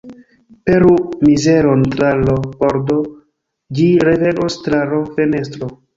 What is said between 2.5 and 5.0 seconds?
pordo, ĝi revenos tra